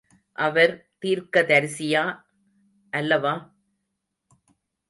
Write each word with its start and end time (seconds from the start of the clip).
அவர் 0.37 0.73
தீர்க்கதரிசியா 1.01 2.03
அல்லவா? 2.93 3.33